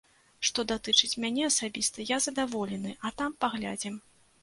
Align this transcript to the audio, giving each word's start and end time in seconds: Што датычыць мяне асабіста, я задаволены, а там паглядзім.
Што 0.47 0.63
датычыць 0.71 1.19
мяне 1.27 1.45
асабіста, 1.51 2.07
я 2.15 2.19
задаволены, 2.29 2.99
а 3.07 3.17
там 3.21 3.41
паглядзім. 3.47 4.07